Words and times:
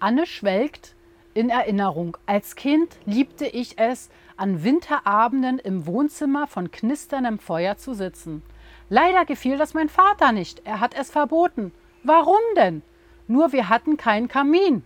Anne 0.00 0.26
schwelgt 0.26 0.94
in 1.34 1.50
Erinnerung. 1.50 2.16
Als 2.26 2.56
Kind 2.56 2.96
liebte 3.04 3.46
ich 3.46 3.78
es, 3.78 4.08
an 4.36 4.64
Winterabenden 4.64 5.58
im 5.58 5.86
Wohnzimmer 5.86 6.46
von 6.46 6.70
knisterndem 6.70 7.38
Feuer 7.38 7.76
zu 7.76 7.92
sitzen. 7.92 8.42
Leider 8.88 9.26
gefiel 9.26 9.58
das 9.58 9.74
mein 9.74 9.90
Vater 9.90 10.32
nicht. 10.32 10.62
Er 10.64 10.80
hat 10.80 10.94
es 10.98 11.10
verboten. 11.10 11.72
Warum 12.02 12.40
denn? 12.56 12.82
Nur 13.28 13.52
wir 13.52 13.68
hatten 13.68 13.96
keinen 13.98 14.28
Kamin. 14.28 14.82